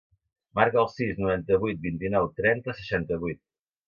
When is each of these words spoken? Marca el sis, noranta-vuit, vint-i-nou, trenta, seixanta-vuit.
Marca 0.59 0.79
el 0.83 0.87
sis, 0.93 1.11
noranta-vuit, 1.23 1.77
vint-i-nou, 1.83 2.31
trenta, 2.39 2.75
seixanta-vuit. 2.79 3.41